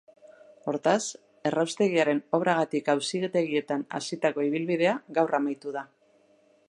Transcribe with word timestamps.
Hortaz, 0.71 1.01
erraustegiaren 1.49 2.21
obragatik 2.37 2.89
auzitegietan 2.95 3.85
hasitako 4.01 4.47
ibilbidea 4.49 4.97
gaur 5.19 5.41
amaitu 5.41 5.77
da. 5.77 5.89